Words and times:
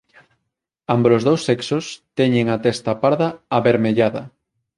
Ámbolos 0.95 1.23
dous 1.27 1.41
sexos 1.49 1.85
teñen 2.19 2.45
a 2.49 2.57
testa 2.65 2.91
parda 3.03 3.27
avermellada. 3.57 4.21